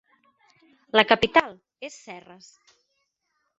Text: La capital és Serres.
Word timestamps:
La 0.99 1.03
capital 1.11 1.53
és 1.91 2.01
Serres. 2.07 2.51